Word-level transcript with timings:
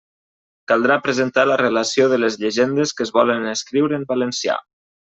Caldrà 0.71 0.95
presentar 1.07 1.43
la 1.51 1.59
relació 1.61 2.09
de 2.15 2.21
les 2.23 2.39
llegendes 2.45 2.97
que 2.97 3.09
es 3.09 3.15
volen 3.21 3.49
escriure 3.55 4.01
en 4.03 4.11
valencià. 4.17 4.61